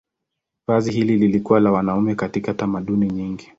Vazi 0.67 0.91
hili 0.91 1.17
lilikuwa 1.17 1.59
la 1.59 1.71
wanaume 1.71 2.15
katika 2.15 2.53
tamaduni 2.53 3.07
nyingi. 3.09 3.47